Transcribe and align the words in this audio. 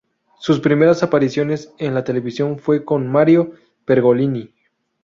Sus 0.39 0.59
primeras 0.59 1.03
apariciones 1.03 1.73
en 1.77 1.93
la 1.93 2.03
televisión 2.03 2.57
fue 2.57 2.83
con 2.83 3.07
Mario 3.07 3.51
Pergolini. 3.85 4.51